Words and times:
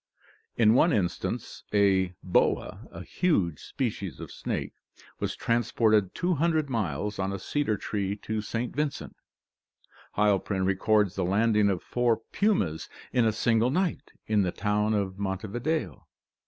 In 0.57 0.73
one 0.73 0.91
instance, 0.91 1.63
a 1.71 2.15
boa, 2.23 2.87
a 2.89 3.03
huge 3.03 3.59
species 3.59 4.19
of 4.19 4.31
snake, 4.31 4.73
was 5.19 5.35
transported 5.35 6.15
200 6.15 6.71
miles 6.71 7.19
on 7.19 7.31
a 7.31 7.37
cedar 7.37 7.77
tree 7.77 8.15
to 8.15 8.41
St. 8.41 8.75
Vincent. 8.75 9.15
Heilprin 10.15 10.65
records 10.65 11.13
the 11.13 11.23
landing 11.23 11.69
of 11.69 11.83
four 11.83 12.17
pumas 12.31 12.89
in 13.13 13.25
a 13.25 13.31
single 13.31 13.69
night 13.69 14.11
in 14.25 14.41
the 14.41 14.51
town 14.51 14.95
of 14.95 15.19
Montevideo. 15.19 16.07